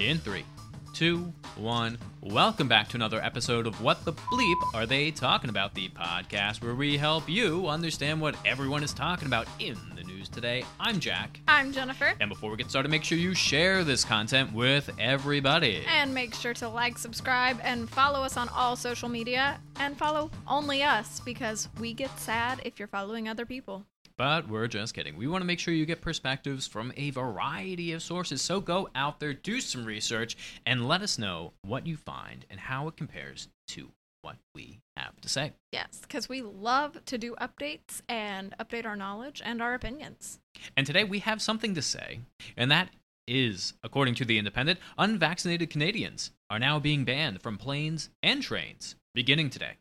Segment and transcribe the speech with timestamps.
[0.00, 0.46] In three,
[0.94, 1.98] two, one.
[2.22, 5.74] Welcome back to another episode of What the Bleep Are They Talking About?
[5.74, 10.30] The podcast where we help you understand what everyone is talking about in the news
[10.30, 10.64] today.
[10.80, 11.40] I'm Jack.
[11.46, 12.14] I'm Jennifer.
[12.18, 15.84] And before we get started, make sure you share this content with everybody.
[15.86, 19.60] And make sure to like, subscribe, and follow us on all social media.
[19.76, 23.84] And follow only us because we get sad if you're following other people.
[24.20, 25.16] But we're just kidding.
[25.16, 28.42] We want to make sure you get perspectives from a variety of sources.
[28.42, 30.36] So go out there, do some research,
[30.66, 33.88] and let us know what you find and how it compares to
[34.20, 35.54] what we have to say.
[35.72, 40.38] Yes, because we love to do updates and update our knowledge and our opinions.
[40.76, 42.20] And today we have something to say,
[42.58, 42.90] and that
[43.26, 48.96] is, according to The Independent, unvaccinated Canadians are now being banned from planes and trains
[49.14, 49.76] beginning today.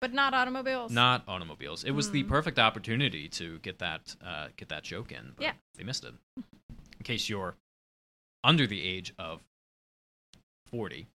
[0.00, 0.92] But not automobiles.
[0.92, 1.82] Not automobiles.
[1.84, 2.28] It was the Mm.
[2.28, 5.54] perfect opportunity to get that uh, get that joke in, but Yeah.
[5.74, 6.14] they missed it.
[6.36, 7.56] In case you're
[8.44, 9.42] under the age of
[10.66, 11.06] forty,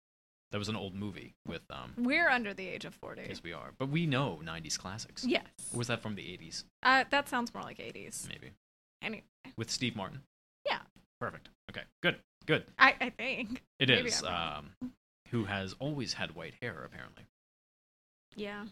[0.52, 1.94] that was an old movie with um.
[1.98, 3.24] We're under the age of 40.
[3.28, 5.26] Yes, we are, but we know '90s classics.
[5.26, 5.46] Yes.
[5.74, 6.66] Or was that from the '80s?
[6.84, 8.28] Uh, that sounds more like 80s.
[8.28, 8.52] Maybe
[9.02, 9.24] Anyway,
[9.58, 10.22] with Steve Martin.
[10.66, 10.80] Yeah.
[11.20, 11.50] Perfect.
[11.70, 11.84] Okay.
[12.02, 12.20] Good.
[12.46, 12.66] Good.
[12.80, 13.64] I, I think.
[13.80, 14.24] It Maybe is.
[14.24, 14.74] Um,
[15.30, 17.26] who has always had white hair, apparently.
[18.36, 18.66] Yeah.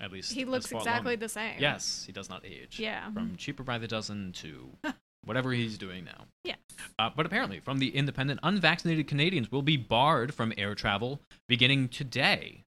[0.00, 1.56] At least He looks exactly along- the same.
[1.58, 2.78] Yes, he does not age.
[2.80, 3.10] Yeah.
[3.12, 4.70] From cheaper by the dozen to
[5.24, 6.24] whatever he's doing now.
[6.44, 6.54] Yeah.
[6.98, 11.88] Uh, but apparently, from the Independent, unvaccinated Canadians will be barred from air travel beginning
[11.88, 12.62] today.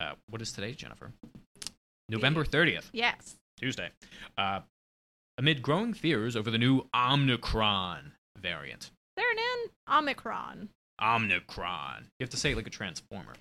[0.00, 1.10] Uh, what is today, Jennifer?
[2.10, 3.36] November 30th, Yes.
[3.58, 3.90] Tuesday.
[4.36, 4.60] Uh,
[5.38, 8.90] amid growing fears over the new Omicron variant.
[9.16, 10.68] They're in Omicron.
[11.02, 12.04] Omicron.
[12.18, 13.34] You have to say it like a transformer.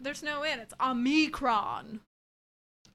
[0.00, 0.60] There's no in.
[0.60, 2.00] It's Omicron.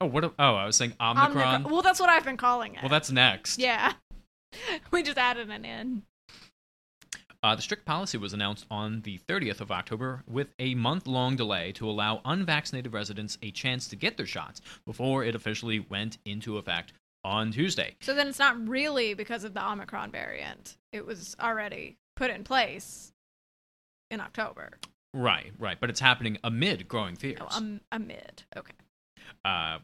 [0.00, 0.24] Oh, what?
[0.24, 1.64] A, oh, I was saying Omicron.
[1.64, 2.82] Well, that's what I've been calling it.
[2.82, 3.58] Well, that's next.
[3.58, 3.92] Yeah.
[4.90, 6.02] we just added an in.
[7.42, 11.36] Uh, the strict policy was announced on the 30th of October with a month long
[11.36, 16.16] delay to allow unvaccinated residents a chance to get their shots before it officially went
[16.24, 17.96] into effect on Tuesday.
[18.00, 20.78] So then it's not really because of the Omicron variant.
[20.90, 23.12] It was already put in place
[24.10, 24.70] in October.
[25.14, 25.78] Right, right.
[25.80, 27.38] But it's happening amid growing fears.
[27.40, 28.42] Oh, um, amid.
[28.56, 28.72] Okay.
[29.44, 29.78] uh,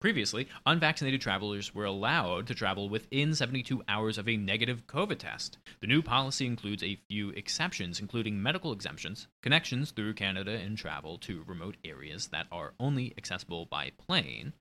[0.00, 5.56] previously, unvaccinated travelers were allowed to travel within 72 hours of a negative COVID test.
[5.80, 11.16] The new policy includes a few exceptions, including medical exemptions, connections through Canada, and travel
[11.20, 14.52] to remote areas that are only accessible by plane.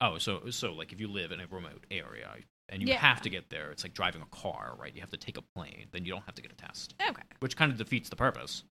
[0.00, 2.34] Oh, so so like if you live in a remote area
[2.68, 2.98] and you Yeah.
[2.98, 4.92] have to get there, it's like driving a car, right?
[4.92, 7.22] You have to take a plane, then you don't have to get a test, Okay.
[7.38, 8.64] which kind of defeats the purpose.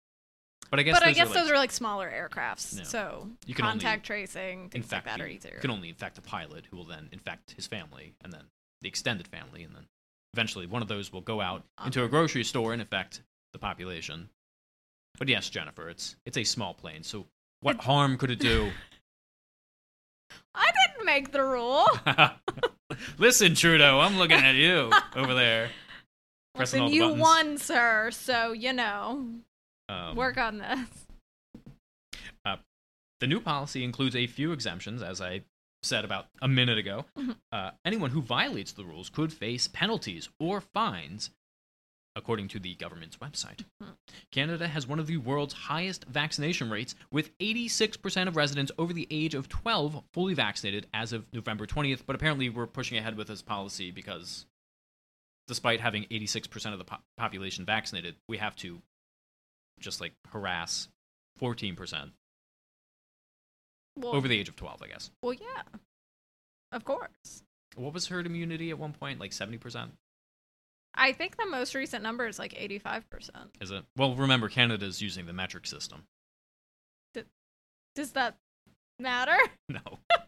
[0.71, 2.77] But I guess but I those guess are, like, those are like smaller aircrafts.
[2.77, 2.83] No.
[2.85, 5.53] So You can only contact tracing, things infect like that are easier.
[5.55, 8.45] You can only infect a pilot who will then infect his family and then
[8.81, 9.83] the extended family and then
[10.33, 13.21] eventually one of those will go out into a grocery store and infect
[13.51, 14.29] the population.
[15.19, 17.25] But yes, Jennifer, it's it's a small plane, so
[17.59, 18.71] what It's- harm could it do?
[20.55, 21.85] I didn't make the rule.
[23.17, 25.69] Listen, Trudeau, I'm looking at you over there.
[26.57, 28.09] Listen, the you won, sir.
[28.11, 29.25] So you know,
[29.91, 30.89] Um, work on this.
[33.19, 35.43] The new policy includes a few exemptions, as I
[35.83, 37.05] said about a minute ago.
[37.15, 37.37] Mhm.
[37.51, 41.29] Uh, anyone who violates the rules could face penalties or fines,
[42.15, 43.63] according to the government's website.
[43.79, 43.95] Mhm.
[44.31, 49.07] Canada has one of the world's highest vaccination rates, with 86% of residents over the
[49.11, 52.07] age of 12 fully vaccinated as of November 20th.
[52.07, 54.47] But apparently, we're pushing ahead with this policy because,
[55.45, 58.81] despite having 86% of the po- population vaccinated, we have to
[59.81, 60.87] just like harass
[61.41, 62.11] 14%
[63.97, 65.11] Well, over the age of 12, I guess.
[65.21, 65.63] well, yeah,
[66.71, 67.43] of course.
[67.75, 69.19] What was herd immunity at one point?
[69.19, 69.89] Like 70%?
[70.93, 73.55] I think the most recent number is like eighty-five percent.
[73.61, 73.85] Is it?
[73.95, 76.03] Well, remember, Canada's using the metric system.
[77.95, 78.35] Does that
[78.99, 79.37] matter?
[79.69, 79.79] No.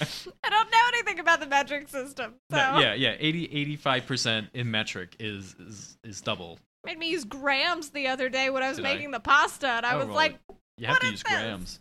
[0.00, 2.34] I don't know anything about the metric system.
[2.52, 3.16] So No, yeah, yeah.
[3.18, 6.58] 80, 85% in metric is, is, is double.
[6.88, 8.94] Made me use grams the other day when I was Did I?
[8.94, 10.38] making the pasta, and I Oh, was well, like,
[10.78, 11.32] You have to use this?
[11.32, 11.80] grams.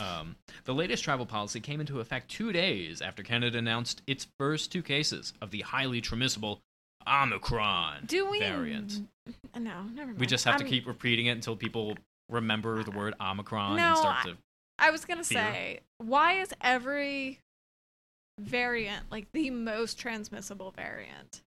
[0.00, 0.34] Um,
[0.64, 4.82] the latest travel policy came into effect two days after Canada announced its first two
[4.82, 6.60] cases of the highly transmissible
[7.06, 9.08] Omicron "Do we?" variant.
[9.56, 10.18] No, never mind.
[10.18, 11.96] We just have to I'm- keep repeating it until people
[12.28, 14.36] remember the word Omicron No, and start to.
[14.80, 15.38] I was gonna fear.
[15.38, 17.38] say, why is every
[18.40, 21.40] variant like the most transmissible variant?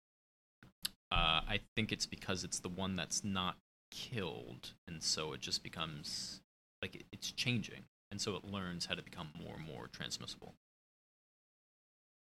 [1.10, 3.56] Uh, I think it's because it's the one that's not
[3.90, 6.43] killed, and so it just becomes
[6.82, 10.55] like it- it's changing, and so it learns how to become more and more transmissible.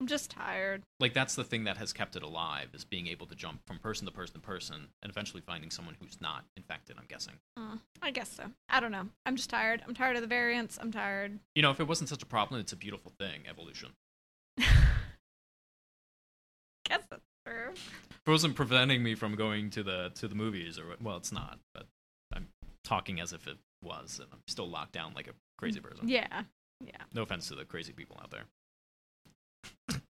[0.00, 0.82] I'm just tired.
[0.98, 3.78] Like that's the thing that has kept it alive is being able to jump from
[3.78, 6.96] person to person to person and eventually finding someone who's not infected.
[6.98, 7.34] I'm guessing.
[7.56, 8.50] Mm, I guess so.
[8.68, 9.08] I don't know.
[9.24, 9.84] I'm just tired.
[9.86, 10.76] I'm tired of the variants.
[10.80, 11.38] I'm tired.
[11.54, 13.42] You know, if it wasn't such a problem, it's a beautiful thing.
[13.48, 13.90] Evolution.
[14.58, 14.68] guess
[17.08, 21.32] that's it wasn't preventing me from going to the to the movies, or well, it's
[21.32, 21.58] not.
[21.74, 21.86] But
[22.34, 22.48] I'm
[22.84, 26.08] talking as if it was, and I'm still locked down like a crazy person.
[26.08, 26.42] Yeah.
[26.84, 27.02] Yeah.
[27.14, 28.44] No offense to the crazy people out there.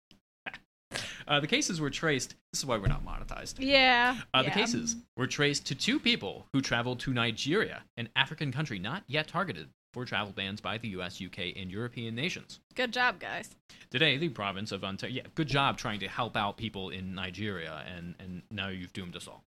[1.28, 2.34] Uh, the cases were traced.
[2.52, 3.54] This is why we're not monetized.
[3.58, 4.16] Yeah.
[4.34, 8.80] Uh, the cases were traced to two people who traveled to Nigeria, an African country
[8.80, 12.60] not yet targeted for travel bans by the US, UK, and European nations.
[12.74, 13.54] Good job, guys.
[13.90, 15.16] Today, the province of Ontario.
[15.16, 19.16] Yeah, good job trying to help out people in Nigeria, and, and now you've doomed
[19.16, 19.42] us all.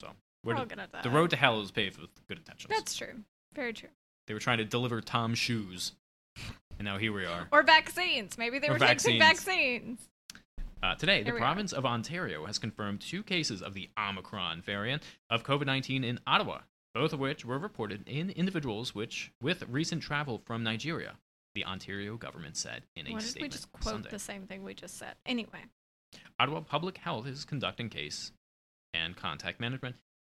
[0.00, 0.08] So,
[0.44, 1.02] We're where all gonna die.
[1.02, 2.68] the road to hell is paved with good intentions.
[2.68, 3.22] That's true.
[3.54, 3.88] Very true.
[4.26, 5.92] They were trying to deliver Tom shoes,
[6.78, 7.48] and now here we are.
[7.52, 8.36] Or vaccines.
[8.36, 9.18] Maybe they Or were taking vaccines.
[9.22, 10.08] vaccines.
[10.82, 11.38] Uh, today, the Here are.
[11.38, 16.18] province of Ontario has confirmed two cases of the Omicron variant of COVID 19 in
[16.26, 16.58] Ottawa,
[16.96, 21.16] both of which were reported in individuals which with recent travel from Nigeria,
[21.54, 24.08] the Ontario government said in a Why did we just quote Sunday.
[24.10, 25.14] the same thing we just said?
[25.26, 25.66] Anyway.
[26.40, 28.32] Ottawa Public Health is conducting case
[28.94, 29.96] and contact management,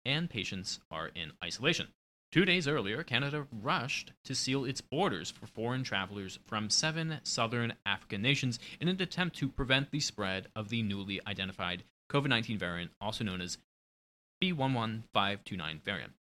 [0.07, 1.89] and patients are in isolation.
[2.33, 7.75] Two days earlier, Canada rushed to seal its borders for foreign travelers from seven southern
[7.85, 12.57] African nations in an attempt to prevent the spread of the newly identified COVID 19
[12.57, 13.59] variant, also known as
[14.43, 16.15] B11529 variant.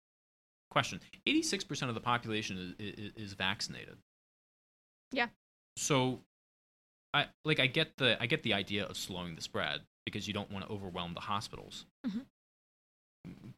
[0.74, 3.96] Question 86% of the population is, is, is vaccinated.
[5.12, 5.28] Yeah.
[5.76, 6.18] So
[7.12, 10.34] I like I get the I get the idea of slowing the spread because you
[10.34, 11.86] don't want to overwhelm the hospitals.
[12.04, 12.24] Mhm.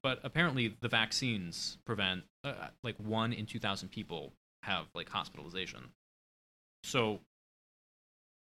[0.03, 4.35] But apparently the vaccines prevent uh, like 1 in 2000 people
[4.65, 5.93] have like hospitalization.
[6.85, 7.21] So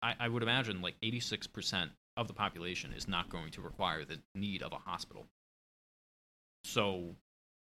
[0.01, 4.21] I I would imagine like 86% of the population is not going to require the
[4.35, 5.27] need of a hospital.
[6.65, 7.17] So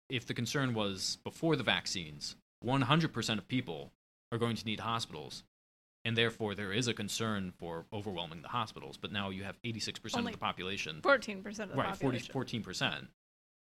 [0.10, 3.92] if the concern was before the vaccines, 100% of people
[4.32, 5.44] are going to need hospitals
[6.06, 8.96] and therefore there is a concern for overwhelming the hospitals.
[8.96, 11.78] But now you have 86% Only of the population, 14% of the population.
[11.78, 11.98] right?
[11.98, 12.64] 40, population.
[12.64, 13.08] 14%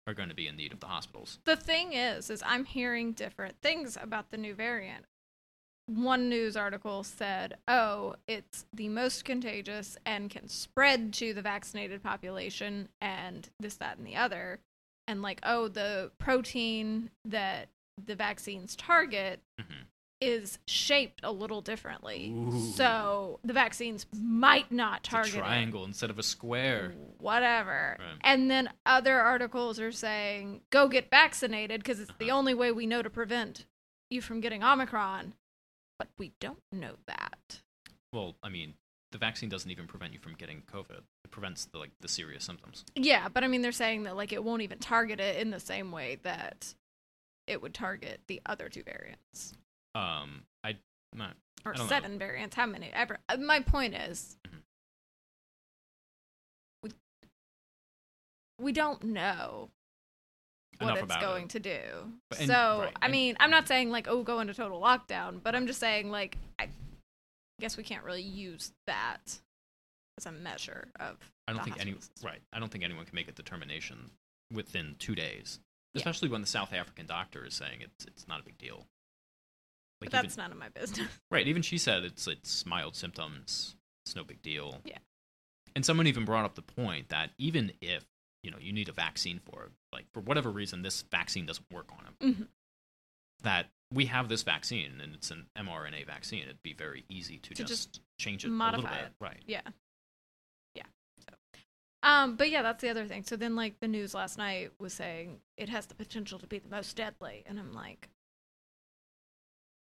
[0.06, 1.40] are going to be in need of the hospitals.
[1.44, 5.06] The thing is, is I'm hearing different things about the new variant.
[5.86, 12.02] One news article said, "Oh, it's the most contagious and can spread to the vaccinated
[12.02, 14.58] population, and this, that, and the other."
[15.08, 17.68] And like, oh, the protein that
[18.04, 19.84] the vaccines target Mhm.
[20.20, 22.72] is shaped a little differently, Ooh.
[22.72, 26.90] so the vaccines might not It's a target it triangle instead of a square.
[27.18, 27.96] whatever.
[27.98, 28.18] Right.
[28.22, 32.38] And then other articles are saying, go get vaccinated because it's the Uh-huh.
[32.38, 33.66] only way we know to prevent
[34.10, 35.34] you from getting Omicron.
[35.98, 37.62] But we don't know that.
[38.12, 38.74] Well, I mean,
[39.12, 40.98] the vaccine doesn't even prevent you from getting COVID.
[41.24, 42.84] It prevents the like the serious symptoms.
[42.94, 45.60] Yeah, but I mean, they're saying that like it won't even target it in the
[45.60, 46.74] same way that
[47.46, 49.52] it would target the other two variants
[49.94, 50.76] Um, I
[51.14, 51.88] not or I don't know.
[51.88, 52.56] seven variants.
[52.56, 53.18] How many ever?
[53.28, 54.60] uh, My point is, Mhm.
[56.82, 56.90] we
[58.58, 59.70] we don't know
[60.78, 61.50] what enough it's going it.
[61.50, 62.12] to do.
[62.28, 65.42] But- and- so, right, I mean, I'm not saying like, oh, go into total lockdown,
[65.42, 66.68] but I'm just saying like, I
[67.60, 69.38] guess we can't really use that
[70.18, 71.16] as a measure of.
[71.48, 72.28] I don't think any system.
[72.28, 72.40] right.
[72.52, 74.10] I don't think anyone can make a determination
[74.52, 75.60] within two days,
[75.94, 76.00] Yeah.
[76.00, 78.86] especially when the South African doctor is saying it's it's not a big deal.
[80.00, 81.08] But that's even, none of my business.
[81.30, 81.46] right.
[81.46, 83.76] Even she said it's it's mild symptoms.
[84.04, 84.80] It's no big deal.
[84.84, 84.98] Yeah.
[85.74, 88.04] And someone even brought up the point that even if
[88.42, 91.66] you know you need a vaccine for it, like for whatever reason this vaccine doesn't
[91.72, 92.48] work on him, Mhm.
[93.42, 96.42] That we have this vaccine and it's an mRNA vaccine.
[96.42, 99.06] It'd be very easy to, To just, just change it a modify little bit.
[99.06, 99.12] it.
[99.24, 99.42] Right.
[99.46, 99.60] Yeah.
[100.74, 100.82] Yeah.
[101.20, 101.34] So,
[102.02, 103.22] um, but yeah, that's the other thing.
[103.22, 106.58] So then, like, the news last night was saying it has the potential to be
[106.58, 108.08] the most deadly, and I'm like,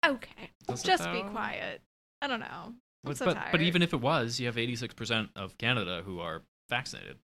[0.06, 1.82] okay, Does just be quiet.
[2.22, 2.46] I don't know.
[2.48, 3.52] I'm But, so but, tired.
[3.52, 7.18] but even if it was, you have 86% of Canada who are vaccinated.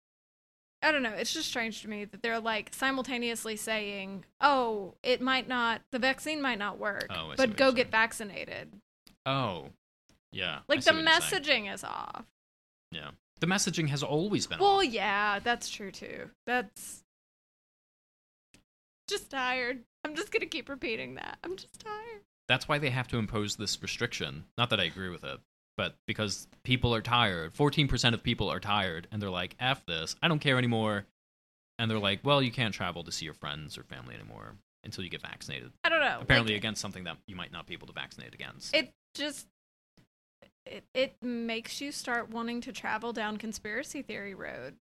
[0.82, 1.14] I don't know.
[1.14, 5.82] It's just strange to me that they're like simultaneously saying, "Oh, it might not.
[5.92, 8.74] The vaccine might not work, Oh, but go get vaccinated."
[9.26, 9.70] Oh,
[10.32, 10.60] yeah.
[10.68, 11.66] Like the what you're saying.
[11.68, 12.26] messaging is off.
[12.92, 13.12] Yeah.
[13.40, 14.86] The messaging has always been Well, off.
[14.86, 16.30] yeah, that's true too.
[16.46, 17.04] That's
[19.10, 19.84] just tired.
[20.04, 21.38] I'm just gonna keep repeating that.
[21.44, 22.22] I'm just tired.
[22.48, 24.46] That's why they have to impose this restriction.
[24.58, 25.40] Not that I agree with it,
[25.78, 27.54] but because people are tired.
[27.54, 30.16] 14% of people are tired, and they're like, F this.
[30.22, 31.06] I don't care anymore.
[31.80, 35.04] And they're like, well, you can't travel to see your friends or family anymore until
[35.04, 35.72] you get vaccinated.
[35.84, 36.18] I don't know.
[36.22, 38.76] Apparently, like, against something that you might not be able to vaccinate against.
[38.76, 39.48] it just
[40.66, 44.76] it, it makes you start wanting to travel down conspiracy theory road.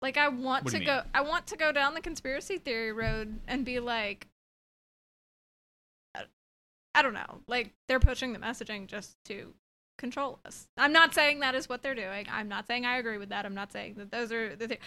[0.00, 1.02] Like I want to go?
[1.14, 4.26] I want to go down the conspiracy theory road and be like
[6.94, 7.40] I don't know.
[7.46, 9.54] Like they're pushing the messaging just to
[9.98, 10.66] control us.
[10.76, 12.26] I'm not saying that is what they're doing.
[12.30, 13.44] I'm not saying I agree with that.
[13.46, 14.78] I'm not saying that those are the thi-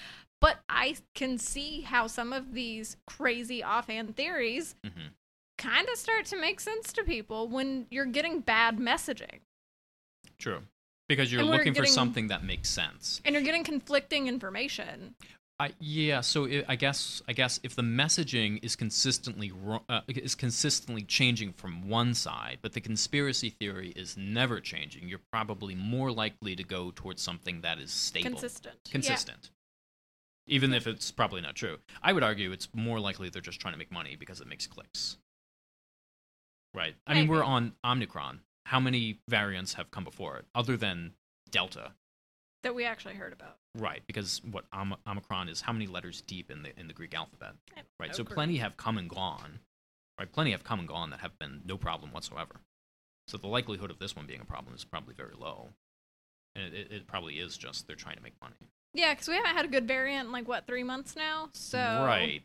[0.41, 5.07] but I can see how some of these crazy offhand theories hmm
[5.57, 9.39] kind of start to make sense to people when you're getting bad messaging
[10.37, 10.59] True.
[11.07, 13.21] Because you're looking for something that makes sense.
[13.23, 15.15] and you're getting conflicting information.
[15.57, 19.53] I, yeah, so i I guess I guess if the messaging is consistently
[19.87, 25.21] uh, is consistently changing from one side, but the conspiracy theory is never changing, you're
[25.31, 28.75] probably more likely to go towards something that is stable, Consistent.
[28.85, 28.91] Yeah.
[28.91, 29.49] consistent.
[30.47, 33.73] Even if it's probably not true, I would argue it's more likely they're just trying
[33.73, 35.17] to make money because it makes clicks.
[36.73, 36.95] Right.
[37.07, 38.41] I mean, we're on Omicron.
[38.65, 41.13] How many variants have come before it, other than
[41.49, 41.93] Delta?
[42.65, 43.57] That we actually heard about.
[43.77, 47.13] Right, because what Om- Omicron is how many letters deep in the in the Greek
[47.13, 47.53] alphabet?
[47.99, 49.59] Right, so plenty have come and gone.
[50.19, 52.55] Right, plenty have come and gone that have been no problem whatsoever.
[53.27, 55.69] So the likelihood of this one being a problem is probably very low,
[56.55, 58.55] and it, it, probably is just they're trying to make money.
[58.95, 61.49] Yeah, because we haven't had a good variant in like what three months now.
[61.53, 62.41] So right,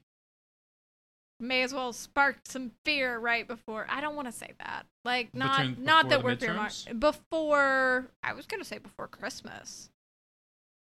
[1.39, 3.87] may as well spark some fear right before.
[3.89, 4.85] I don't want to say that.
[5.03, 7.01] Like not Between- not that we're fear midterms?
[7.01, 8.09] before.
[8.23, 9.89] I was gonna say before Christmas.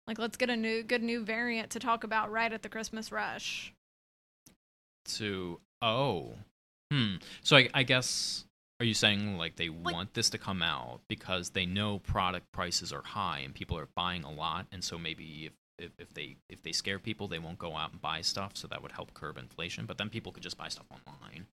[0.09, 3.13] Like let's get a new good new variant to talk about right at the Christmas
[3.13, 3.73] rush.
[5.05, 6.35] to oh,
[6.91, 7.17] hmm.
[7.43, 8.45] So I, I guess
[8.81, 12.47] are you saying like they Like- want this to come out because they know product
[12.53, 16.13] prices are high and people are buying a lot, and so maybe if if, if
[16.15, 18.93] they if they scare people, they won't go out and buy stuff, so that would
[18.93, 19.85] help curb inflation.
[19.87, 21.47] But then people could just buy stuff online.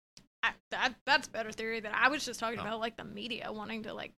[0.43, 2.63] I, that that's better theory than I was just talking Oh.
[2.63, 2.79] about.
[2.79, 4.13] Like the media wanting to like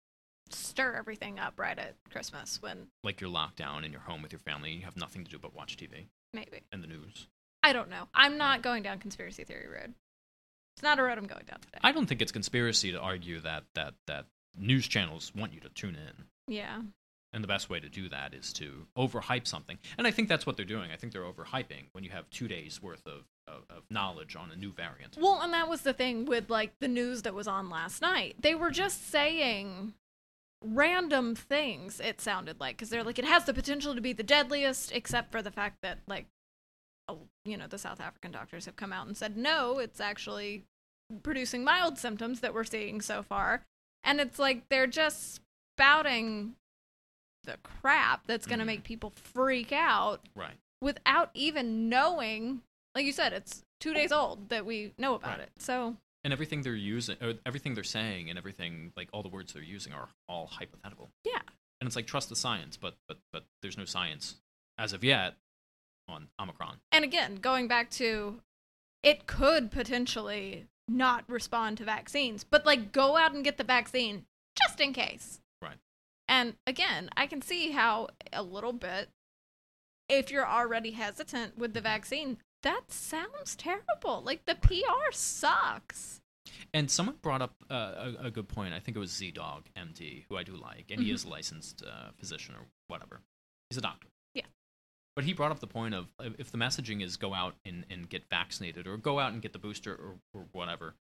[0.54, 4.32] stir everything up right at Christmas when like you're locked down in your home with
[4.32, 7.28] your family and you have nothing to do but watch TV maybe and the news.
[7.64, 8.08] I don't know.
[8.14, 9.94] I'm not going down conspiracy theory road.
[10.76, 11.80] It's not a road I'm going down today.
[11.84, 14.26] I don't think it's conspiracy to argue that that that
[14.58, 16.26] news channels want you to tune in.
[16.54, 16.82] yeah.
[17.34, 19.78] And the best way to do that is to overhype something.
[19.98, 20.92] And I think that's what they're doing.
[20.92, 24.50] I think they're overhyping when you have two days worth of, of, of knowledge on
[24.50, 25.18] a new variant.
[25.20, 28.38] Well, and that was the thing with like the news that was on last night.
[28.40, 29.94] They were just saying
[30.64, 32.00] random things.
[32.00, 35.32] It sounded like because they're like it has the potential to be the deadliest, except
[35.32, 36.26] for the fact that like,
[37.46, 40.64] you know, the South African doctors have come out and said no, it's actually
[41.24, 43.64] producing mild symptoms that we're seeing so far,
[44.04, 45.42] and it's like they're just
[45.76, 46.56] spouting
[47.44, 48.68] the crap that's going to Mhm.
[48.68, 50.58] make people freak out Right.
[50.82, 52.62] without even knowing
[52.94, 55.48] like you said it's two days old that we know about Right.
[55.48, 55.96] it so
[56.28, 59.64] And everything they're using, or everything they're saying, and everything like all the words they're
[59.64, 61.08] using are all hypothetical.
[61.24, 61.40] yeah
[61.80, 64.36] And it's like trust the science, but but but there's no science
[64.78, 65.36] as of yet
[66.10, 66.80] on Omicron.
[66.92, 68.42] and again going back to
[69.04, 74.26] it could potentially not respond to vaccines but like go out and get the vaccine
[74.62, 75.78] just in case Right.
[76.28, 79.10] and again i can see how a little bit
[80.10, 81.88] if you're already hesitant with the mm-hmm.
[81.88, 84.76] vaccine that sounds terrible like the pr
[85.12, 86.20] sucks
[86.74, 88.74] And someone brought up uh, a, a good point.
[88.74, 91.14] I think it was Z Dog MD, who I do like, and he Mhm.
[91.16, 93.22] is a licensed uh, physician or whatever.
[93.70, 94.08] He's a doctor.
[94.34, 94.46] Yeah.
[95.16, 96.08] But he brought up the point of
[96.38, 99.54] if the messaging is go out and, and get vaccinated or go out and get
[99.54, 100.94] the booster or, or whatever.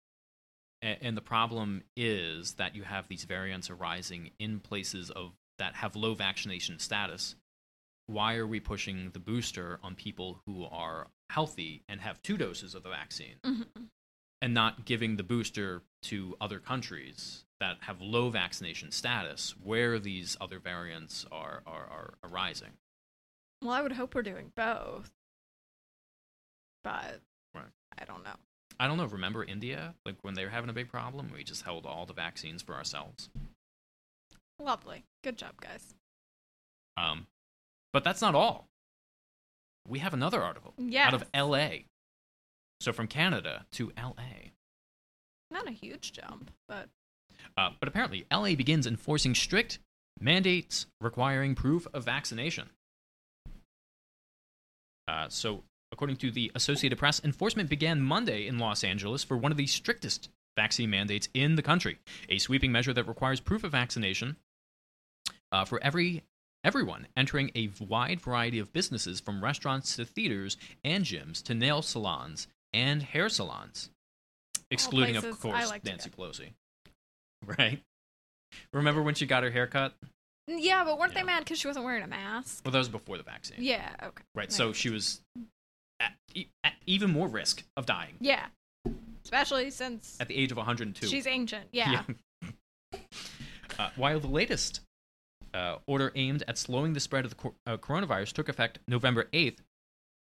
[0.82, 5.75] And, and the problem is that you have these variants arising in places of that
[5.76, 7.35] have low vaccination status.
[8.06, 12.75] Why are we pushing the booster on people who are healthy and have two doses
[12.75, 13.37] of the vaccine?
[13.45, 13.88] Mhm.
[14.42, 20.37] and not giving the booster to other countries that have low vaccination status where these
[20.40, 22.76] other variants are, are, are arising.
[23.62, 25.11] well i would hope we're doing both
[26.85, 27.21] but
[27.54, 27.73] Right.
[27.99, 28.37] i don't know
[28.78, 29.95] I don't know, remember India?
[30.04, 32.75] Like when they were having a big problem, we just held all the vaccines for
[32.75, 33.30] ourselves.
[34.59, 35.06] Lovely.
[35.25, 35.95] Good job, guys.
[36.99, 37.26] Um,
[37.95, 38.68] but that's not all.
[39.88, 41.07] We have another article Yeah.
[41.07, 41.85] out of LA.
[42.81, 44.50] So from Canada to LA.
[45.50, 46.88] Not a huge jump, but
[47.57, 49.78] Uh, but apparently, LA begins enforcing strict
[50.21, 52.71] mandates requiring proof of vaccination.
[55.09, 55.62] Uh, so,
[55.93, 59.66] according to the Associated Press, enforcement began Monday in Los Angeles for one of the
[59.66, 64.37] strictest vaccine mandates in the country, a sweeping measure that requires proof of vaccination
[65.52, 66.25] uh, for every
[66.66, 71.80] everyone entering a wide variety of businesses, from restaurants to theaters and gyms to nail
[71.80, 73.88] salons and hair salons,
[74.70, 76.50] excluding, of course, like Nancy Pelosi.
[77.58, 77.80] Right.
[78.73, 79.92] Remember when she got her haircut?
[80.49, 81.20] Yeah, but weren't Yeah.
[81.20, 82.62] they mad because she wasn't wearing a mask?
[82.64, 83.58] Well, that was before the vaccine.
[83.61, 83.88] Yeah.
[84.02, 84.25] Okay.
[84.35, 84.50] Right.
[84.50, 85.20] So she was
[86.00, 86.12] at,
[86.64, 88.46] at even more risk of dying Yeah.
[89.25, 91.06] Especially since at the age of 102.
[91.06, 91.66] she's ancient.
[91.73, 92.02] Yeah.
[93.78, 94.80] Uh, while the latest
[95.56, 99.25] uh, order aimed at slowing the spread of the cor- uh, coronavirus took effect November
[99.32, 99.58] 8th,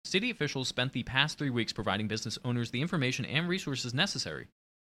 [0.05, 4.47] city officials spent the past three weeks providing business owners the information and resources necessary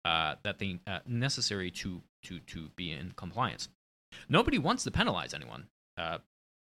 [0.04, 3.68] uh, that they uh, necessary to to to be in compliance.
[4.28, 5.66] Nobody wants to penalize anyone,
[5.96, 6.18] uh,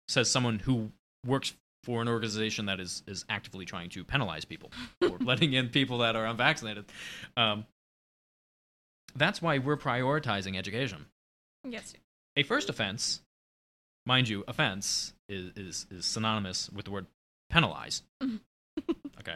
[0.07, 0.91] says someone who
[1.25, 1.53] works
[1.83, 5.99] for an organization that is is actively trying to penalize people for letting in people
[5.99, 6.85] that are unvaccinated.
[7.37, 7.65] Um,
[9.15, 11.05] that's why we're prioritizing education.
[11.67, 11.93] yes.
[12.37, 13.21] A first offense,
[14.05, 17.05] mind you, offense is, is, is synonymous with the word
[17.49, 18.03] penalize.
[19.19, 19.35] okay.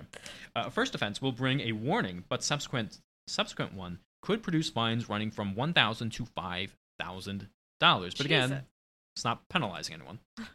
[0.55, 5.31] Uh, first offense will bring a warning, but subsequent subsequent one could produce fines running
[5.31, 7.47] from one thousand to five thousand
[7.79, 8.13] dollars.
[8.15, 8.63] But again, Jesus.
[9.15, 10.19] it's not penalizing anyone.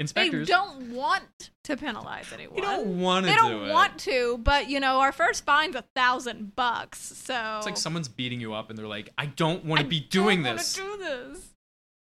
[0.00, 2.56] Inspectors they don't want to penalize anyone.
[2.56, 3.70] you don't want to they do don't it.
[3.70, 6.98] want to, but you know, our first fine's a thousand bucks.
[6.98, 10.00] So It's like someone's beating you up and they're like, I don't want to be
[10.00, 10.74] doing don't this.
[10.74, 11.51] do this.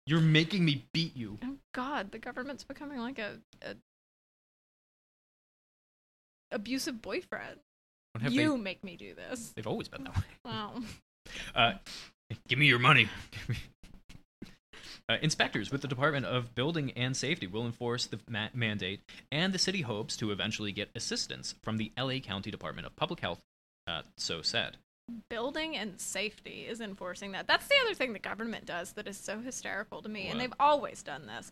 [0.09, 1.37] You're making me beat you.
[1.45, 3.75] Oh God, the government's becoming like a, a
[6.51, 7.61] abusive boyfriend.
[8.27, 9.53] You they, make me do this.
[9.55, 10.23] they've always been that way.
[10.47, 10.81] Wow.
[11.55, 11.73] Uh,
[12.49, 13.09] give me your money.
[15.11, 19.01] Uh, inspectors with the Department of Building and Safety will enforce the ma- mandate,
[19.33, 23.21] and the city hopes to eventually get assistance from the LA County Department of Public
[23.21, 23.41] Health.
[23.87, 24.77] Uh, so said.
[25.31, 27.47] Building and safety is enforcing that.
[27.47, 30.53] That's the other thing the government does that is so hysterical to me, and they've
[30.61, 31.51] always done this.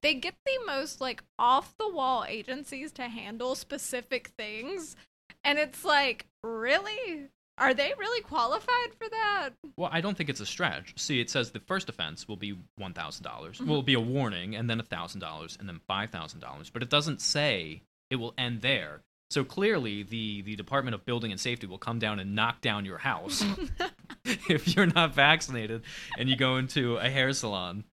[0.00, 4.96] They get the most like off the wall agencies to handle specific things,
[5.44, 7.28] and it's like, really?
[7.58, 9.50] Are they really qualified for that?
[9.76, 10.94] Well, I don't think it's a stretch.
[10.96, 13.58] See, it says the first offense will be one thousand dollars.
[13.58, 13.66] Mhm.
[13.66, 16.70] Will be a warning, and then a thousand dollars, and then five thousand dollars.
[16.70, 19.02] But it doesn't say it will end there.
[19.32, 22.84] So clearly, the the Department of Building and Safety will come down and knock down
[22.84, 23.42] your house
[24.24, 25.82] if you're not vaccinated
[26.18, 27.84] and you go into a hair salon.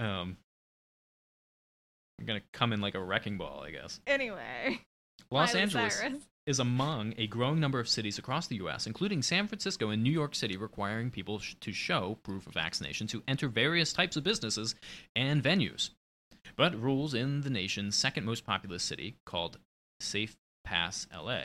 [0.00, 0.36] Um,
[2.18, 4.00] you're gonna come in like a wrecking ball, I guess.
[4.04, 4.80] anyway,
[5.30, 6.22] Los Miley Angeles Cyrus.
[6.48, 10.10] is among a growing number of cities across the U.S., including San Francisco and New
[10.10, 14.24] York City, requiring people sh- to show proof of vaccination to enter various types of
[14.24, 14.74] businesses
[15.14, 15.90] and venues.
[16.56, 19.58] But rules in the nation's second most populous city, called
[20.00, 21.40] Safe Pass LA,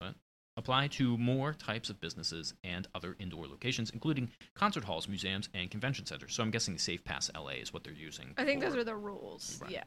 [0.00, 0.14] what,
[0.56, 5.70] apply to more types of businesses and other indoor locations, including concert halls, museums, and
[5.70, 6.34] convention centers.
[6.34, 8.34] So I'm guessing Safe Pass LA is what they're using.
[8.36, 9.58] I think for- those are the rules.
[9.62, 9.70] Right.
[9.70, 9.84] Yeah.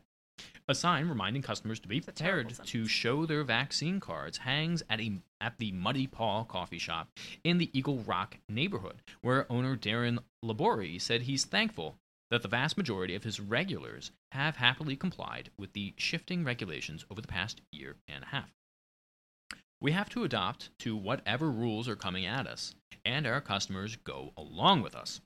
[0.69, 4.37] a sign reminding customers to be It's a terrible prepared to show their vaccine cards
[4.37, 7.09] hangs at a at the Muddy Paw coffee shop
[7.43, 11.97] in the Eagle Rock neighborhood, where owner Darren Labori said he's thankful
[12.31, 17.21] that the vast majority of his regulars have happily complied with the shifting regulations over
[17.21, 18.51] the past year and a half.
[19.81, 24.33] We have to adopt to whatever rules are coming at us, and our customers go
[24.37, 25.21] along with us.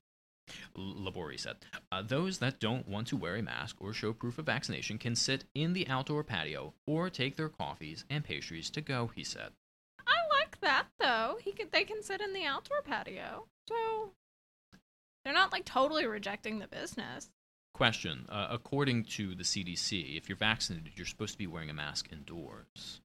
[0.78, 1.58] Labori said.
[1.92, 5.16] Uh, those that don't want to wear a mask or show proof of vaccination can
[5.16, 9.52] sit in the outdoor patio or take their coffees and pastries to go, he said.
[10.06, 11.38] I like that though.
[11.42, 13.46] He could they can sit in the outdoor patio.
[13.68, 14.12] So
[15.24, 17.30] they're not like totally rejecting the business.
[17.74, 21.74] Question uh, According to the CDC, if you're vaccinated, you're supposed to be wearing a
[21.74, 23.02] mask indoors.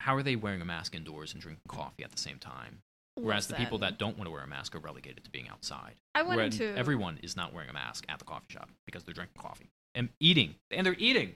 [0.00, 2.82] How are they wearing a mask indoors and drinking coffee at the same time?
[3.20, 5.94] Whereas the people that don't want to wear a mask are relegated to being outside.
[6.14, 9.02] I went Where into everyone is not wearing a mask at the coffee shop because
[9.02, 11.34] they're drinking coffee and eating, and they're eating.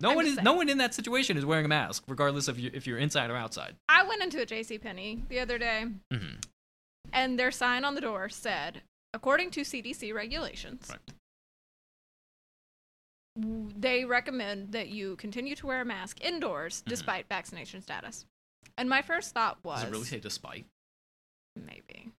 [0.00, 0.44] No I'm one is saying.
[0.44, 3.30] no one in that situation is wearing a mask, regardless of you, if you're inside
[3.30, 3.76] or outside.
[3.88, 6.34] I went into a JC Penney the other day hmm
[7.12, 8.82] and their sign on the door said,
[9.14, 11.00] according to CDC regulations, Right.
[13.40, 16.88] w- they recommend that you continue to wear a mask indoors Mhm.
[16.88, 18.26] despite vaccination status.
[18.76, 20.66] And my first thought was Does it really say despite?
[21.54, 22.12] maybe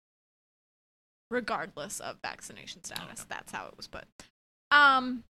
[1.30, 3.28] regardless of vaccination status okay.
[3.28, 4.04] that's how it was put
[4.72, 5.22] um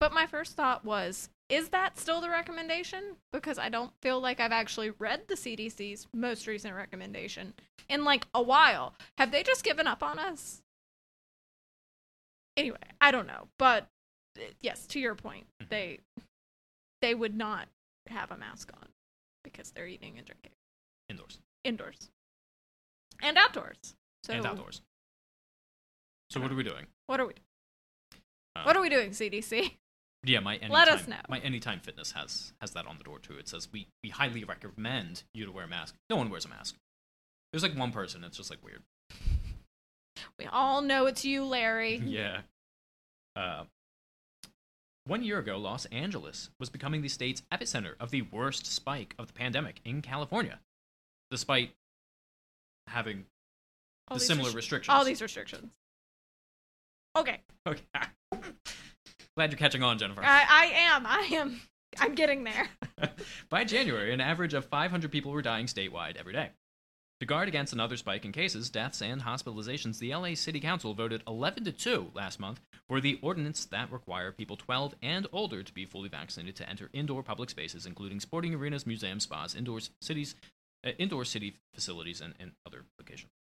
[0.00, 4.40] but my first thought was is that still the recommendation because i don't feel like
[4.40, 7.54] i've actually read the cdc's most recent recommendation
[7.88, 10.62] in like a while have they just given up on us
[12.56, 13.86] anyway i don't know but
[14.38, 15.68] uh, yes to your point Mhm.
[15.68, 16.00] they
[17.02, 17.68] they would not
[18.08, 18.88] have a mask on
[19.44, 20.52] because they're eating and drinking
[21.08, 22.10] Indoors indoors
[23.22, 23.94] and outdoors.
[24.24, 24.82] So and outdoors.
[26.30, 26.86] So what are we doing?
[27.06, 27.32] What are we?
[28.54, 29.76] Uh, what are we doing, CDC?
[30.26, 31.16] Yeah, my anytime, Let us know.
[31.28, 33.34] My Anytime Fitness has has that on the door too.
[33.38, 35.94] It says we we highly recommend you to wear a mask.
[36.10, 36.74] No one wears a mask.
[37.52, 38.24] There's like one person.
[38.24, 38.82] It's just like weird.
[40.38, 41.96] We all know it's you, Larry.
[42.04, 42.40] yeah.
[43.36, 43.64] Uh,
[45.06, 49.28] one year ago, Los Angeles was becoming the state's epicenter of the worst spike of
[49.28, 50.58] the pandemic in California,
[51.30, 51.70] despite
[52.88, 53.26] having
[54.08, 54.92] All the similar restri- restrictions.
[54.94, 55.70] all these restrictions.
[57.16, 57.82] Okay, Okay.
[59.36, 60.22] Glad you're catching on, Jennifer.
[60.24, 61.06] I, I am.
[61.06, 61.60] I am.
[61.98, 62.68] I'm getting there.
[63.50, 66.50] By January, an average of 500 people were dying statewide every day.
[67.20, 71.22] To guard against another spike in cases, deaths, and hospitalizations, the LA City Council voted
[71.26, 75.72] 11 to 2 last month for the ordinance that require people 12 and older to
[75.72, 80.34] be fully vaccinated to enter indoor public spaces, including sporting arenas, museums, spas, indoor cities,
[80.86, 83.32] uh, indoor city facilities, and, and other locations.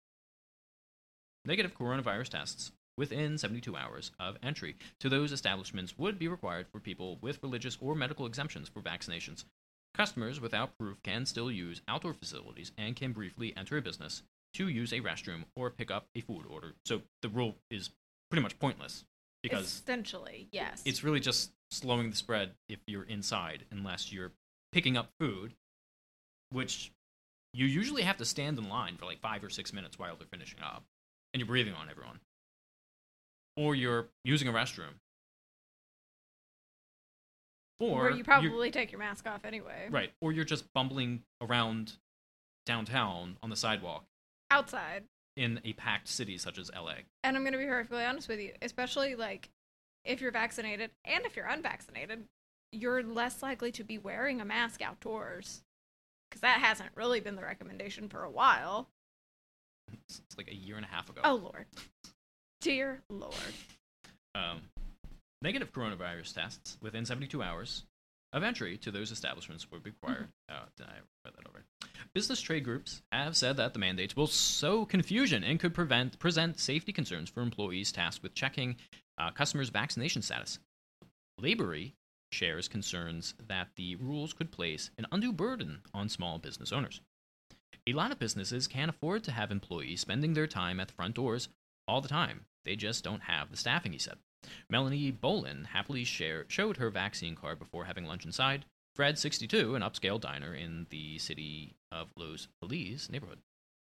[1.46, 6.80] Negative coronavirus tests within 72 hours of entry to those establishments would be required for
[6.80, 9.46] people with religious or medical exemptions for vaccinations.
[9.94, 14.68] Customers without proof can still use outdoor facilities and can briefly enter a business to
[14.68, 16.74] use a restroom or pick up a food order.
[16.86, 17.90] So the rule is
[18.30, 19.06] pretty much pointless
[19.42, 20.82] because Essentially, yes.
[20.86, 24.32] it's really just slowing the spread if you're inside, unless you're
[24.72, 25.54] picking up food,
[26.52, 26.92] which
[27.54, 30.28] you usually have to stand in line for like five or six minutes while they're
[30.28, 30.84] finishing up,
[31.34, 32.20] and you're breathing on everyone.
[33.58, 34.96] Or you're using a restroom.
[37.80, 39.88] Or where you probably take your mask off anyway.
[39.90, 41.94] right, or you're just bumbling around
[42.66, 44.06] downtown on the sidewalk
[44.50, 45.04] Outside.
[45.36, 46.96] in a packed city such as LA.
[47.24, 49.50] And I'm going to be perfectly honest with you, especially like
[50.06, 52.24] if you're vaccinated and if you're unvaccinated,
[52.72, 55.62] you're less likely to be wearing a mask outdoors.
[56.30, 58.90] Because that hasn't really been the recommendation for a while.
[59.92, 61.22] It's, it's like a year and a half ago.
[61.24, 61.66] Oh, Lord.
[62.66, 63.36] Dear Lord.
[64.34, 64.60] um,
[65.44, 67.84] negative coronavirus tests within 72 hours
[68.34, 70.30] of entry to those establishments would be required.
[70.50, 71.64] Oh, did I read that over?
[72.16, 76.60] Business trade groups have said that the mandates will sow confusion and could prevent present
[76.60, 78.78] safety concerns for employees tasked with checking
[79.20, 80.58] uh, customers' vaccination status.
[81.40, 81.94] Labory
[82.32, 87.00] shares concerns that the rules could place an undue burden on small business owners.
[87.86, 91.14] A lot of businesses can't afford to have employees spending their time at the front
[91.14, 91.48] doors
[91.88, 92.46] all the time.
[92.64, 94.18] They just don't have the staffing, he said.
[94.70, 98.66] Melanie Bolin happily share, showed her vaccine card before having lunch inside.
[98.96, 103.40] Fred, 62, an upscale diner in the city of Los Feliz neighborhood.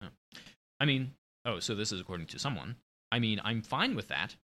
[0.03, 0.09] Oh.
[0.81, 1.13] I mean,
[1.45, 2.77] oh, so this is according to someone.
[3.11, 4.37] I mean, I'm fine with that.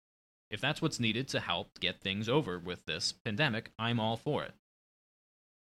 [0.50, 4.44] If that's what's needed to help get things over with this pandemic, I'm all for
[4.44, 4.54] it.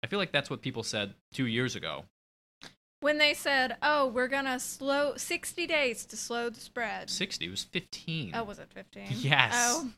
[0.05, 2.05] I feel like that's what people said two years ago.
[3.03, 7.11] When they said, oh, we're going to slow 60 days to slow the spread.
[7.11, 8.31] 60 was 15.
[8.35, 9.03] Oh, was it 15?
[9.11, 9.53] Yes.
[9.57, 9.91] Oh.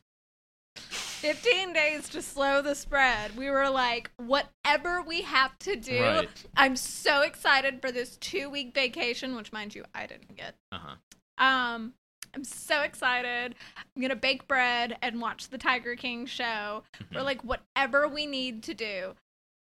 [0.75, 3.37] 15 days to slow the spread.
[3.37, 6.01] We were like, whatever we have to do.
[6.01, 6.29] Right.
[6.57, 10.55] I'm so excited for this two week vacation, which, mind you, I didn't get.
[10.71, 11.43] Uh huh.
[11.45, 11.93] Um,
[12.33, 13.53] I'm so excited.
[13.77, 16.83] I'm going to bake bread and watch the Tiger King show.
[17.13, 17.25] We're Mhm.
[17.25, 19.13] like, whatever we need to do.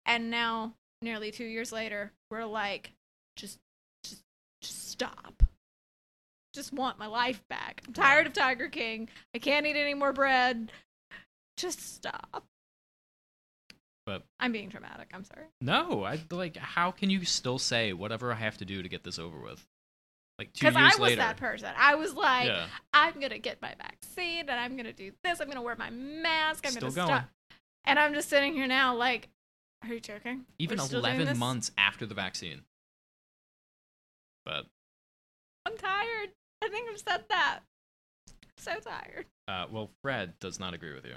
[0.07, 0.73] And now,
[1.03, 2.93] nearly two years later, we're like,
[3.37, 3.59] just,
[4.05, 4.23] just,
[4.63, 5.43] just stop.
[6.55, 7.83] Just want my life back.
[7.87, 9.09] I'm tired of Tiger King.
[9.35, 10.73] I can't eat any more bread.
[11.59, 12.45] Just stop.
[14.07, 15.11] But I'm being dramatic.
[15.13, 15.47] I'm sorry.
[15.61, 16.57] no, I like.
[16.57, 19.67] How can you still say whatever I have to do to get this over with?
[20.39, 21.17] Like two Because years I was later.
[21.23, 21.71] that person.
[21.77, 22.67] I was like, yeah.
[22.93, 25.41] I'm gonna get my vaccine and I'm gonna do this.
[25.41, 26.65] I'm gonna wear my mask.
[26.67, 27.09] I'm Still gonna going.
[27.21, 27.29] stop.
[27.85, 29.29] And I'm just sitting here now, like,
[29.83, 30.45] are you joking?
[30.59, 32.63] Even We're 11 months after the vaccine.
[34.47, 34.65] But
[35.67, 36.31] I'm tired.
[36.63, 37.61] I think I've said that.
[38.57, 39.27] so tired.
[39.49, 41.17] Uh, well, Fred does not agree with you.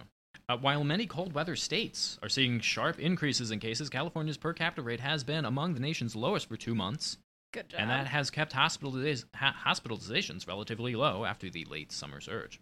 [0.49, 4.81] Uh, while many cold weather states are seeing sharp increases in cases, California's per capita
[4.81, 7.17] rate has been among the nation's lowest for two months,
[7.53, 7.79] Good job.
[7.81, 12.59] and that has kept hospitaliz- ha- hospitalizations relatively low after the late summer surge.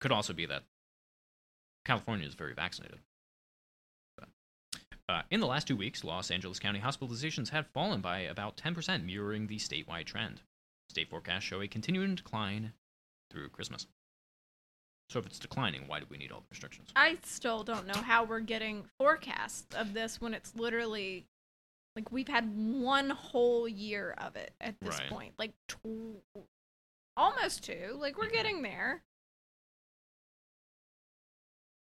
[0.00, 0.62] Could also be that
[1.84, 3.00] California is very vaccinated.
[5.10, 9.04] Uh, in the last two weeks, Los Angeles County hospitalizations have fallen by about 10%,
[9.04, 10.40] mirroring the statewide trend.
[10.88, 12.72] State forecasts show a continuing decline
[13.28, 13.88] through Christmas.
[15.08, 16.90] So if it's declining, why do we need all the restrictions?
[16.94, 21.26] I still don't know how we're getting forecasts of this when it's literally
[21.96, 25.08] like we've had one whole year of it at this Right.
[25.10, 26.22] point, like tw-
[27.16, 27.96] almost two.
[27.98, 28.32] Like we're Mhm.
[28.32, 29.02] getting there.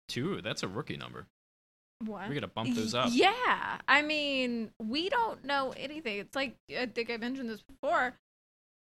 [0.08, 1.26] Two, that's a rookie number.
[2.04, 2.28] What?
[2.28, 3.10] We gotta bump those up.
[3.12, 6.18] Yeah, I mean, we don't know anything.
[6.18, 8.14] It's like I think I mentioned this before.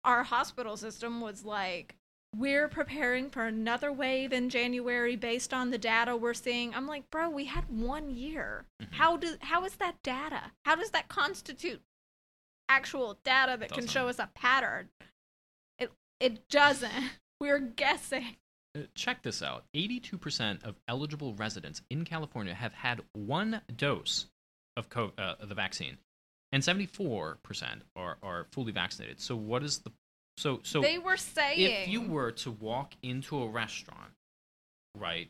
[0.03, 1.95] Our hospital system was like,
[2.35, 6.73] we're preparing for another wave in January based on the data we're seeing.
[6.73, 8.65] I'm like, bro, we had one year.
[8.81, 8.93] Mhm.
[8.93, 10.51] How do how is that data?
[10.65, 11.81] How does that constitute
[12.69, 13.89] actual data that can Doesn't.
[13.91, 14.89] show us a pattern?
[15.79, 16.91] It it doesn't.
[17.39, 18.37] We're guessing.
[18.75, 24.27] Uh, Check this out 82% of eligible residents in California have had one dose
[24.77, 25.97] of co- uh, the vaccine,
[26.51, 29.19] and 74% are, are fully vaccinated.
[29.19, 29.91] So, what is the.
[30.37, 34.11] So, so they were saying if you were to walk into a restaurant,
[34.97, 35.29] right,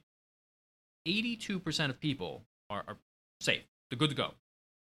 [1.07, 2.97] 82% of people are, are
[3.41, 3.63] safe.
[3.89, 4.33] They're good to go.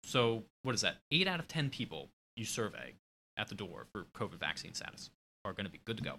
[0.03, 0.97] So, what is that?
[1.11, 2.93] Eight out of 10 people you survey
[3.37, 5.09] at the door for COVID vaccine status
[5.45, 6.15] are going to be good to go.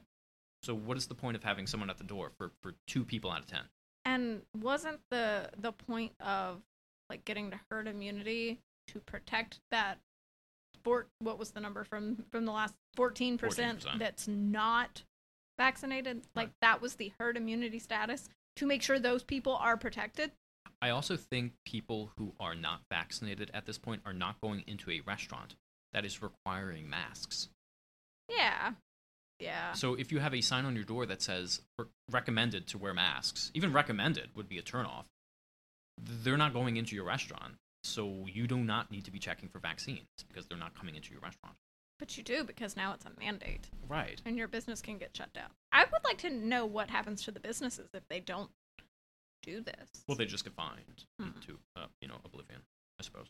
[0.62, 3.30] So, what is the point of having someone at the door for, for two people
[3.30, 3.60] out of 10?
[4.04, 6.60] And wasn't the the point of
[7.08, 9.98] like getting to herd immunity to protect that
[10.74, 13.98] sport what was the number from from the last 14%, 14%.
[13.98, 15.04] that's not
[15.58, 16.22] vaccinated?
[16.34, 20.32] Like that was the herd immunity status to make sure those people are protected.
[20.80, 24.90] I also think people who are not vaccinated at this point are not going into
[24.90, 25.54] a restaurant
[25.92, 27.48] that is requiring masks.
[28.28, 28.72] Yeah.
[29.42, 29.72] Yeah.
[29.72, 31.60] So if you have a sign on your door that says
[32.10, 35.04] recommended to wear masks, even recommended would be a turnoff.
[36.00, 39.58] They're not going into your restaurant, so you do not need to be checking for
[39.58, 41.56] vaccines because they're not coming into your restaurant.
[41.98, 44.20] But you do because now it's a mandate Right.
[44.24, 45.50] and your business can get shut down.
[45.70, 48.50] I would like to know what happens to the businesses if they don't
[49.42, 50.04] do this.
[50.08, 51.28] Well, they just get fined Hmm.
[51.36, 52.62] into uh, you know oblivion,
[52.98, 53.26] I suppose.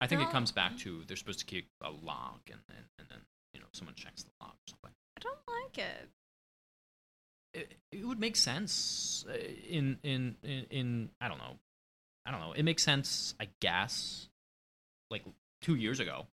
[0.00, 3.08] I think it comes back to they're supposed to keep a log, and, and, and
[3.08, 3.18] then
[3.56, 4.90] you know someone checks the log or something.
[5.16, 6.08] I don't like it.
[7.54, 9.32] it, it would make sense uh,
[9.68, 11.56] in, in in in I don't know,
[12.26, 12.52] I don't know.
[12.52, 14.28] It makes sense, I guess,
[15.10, 15.24] like
[15.62, 16.26] two years ago,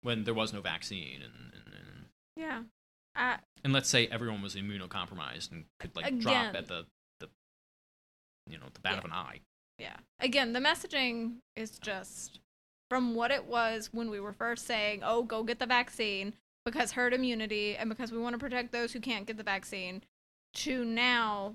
[0.00, 2.04] when there was no vaccine, and and, and,
[2.36, 2.62] Yeah.
[3.14, 6.86] Uh, and let's say everyone was immunocompromised and could like drop at the
[7.18, 7.28] the
[8.48, 9.40] you know the bat of an eye.
[9.78, 9.96] yeah.
[10.20, 12.40] Again, the messaging is just
[12.90, 16.34] from what it was when we were first saying, "Oh, go get the vaccine
[16.66, 20.02] because herd immunity and because we want to protect those who can't get the vaccine,"
[20.54, 21.54] to now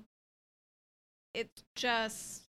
[1.34, 2.42] it's just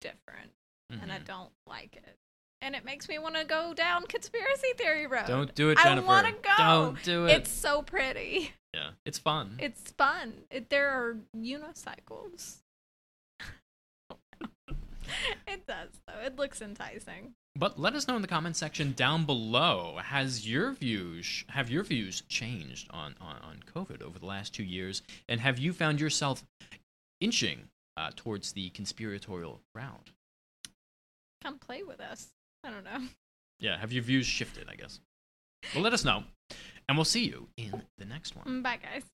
[0.00, 0.52] different
[0.90, 1.24] and I Mhm.
[1.24, 2.18] don't like it.
[2.60, 5.26] And it makes me want to go down conspiracy theory road.
[5.26, 5.88] Don't do it, Jennifer.
[5.88, 6.06] I Jennifer.
[6.06, 6.56] wanna go.
[6.58, 7.32] Don't do it.
[7.32, 8.52] It's so pretty.
[8.74, 9.56] yeah, it's fun.
[9.60, 10.44] It's fun.
[10.50, 12.62] It, there are unicycles.
[15.46, 16.20] it does though.
[16.20, 17.34] It looks enticing.
[17.56, 20.00] But let us know in the comment section down below.
[20.02, 24.64] Has your views have your views changed on, on, on COVID over the last two
[24.64, 25.02] years?
[25.28, 26.42] And have you found yourself
[27.20, 30.10] inching uh, towards the conspiratorial route?
[31.44, 32.28] Come play with us.
[32.64, 33.08] I don't know.
[33.60, 34.98] Yeah, have your views shifted, I guess?
[35.74, 36.24] Well let us know.
[36.88, 38.62] And we'll see you in the next one.
[38.62, 39.04] Bye guys.